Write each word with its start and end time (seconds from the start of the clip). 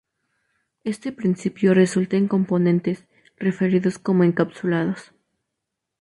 Este 0.83 1.11
principio 1.11 1.75
resulta 1.75 2.17
en 2.17 2.27
componentes 2.27 3.05
referidos 3.37 3.99
como 3.99 4.23
encapsulados. 4.23 5.13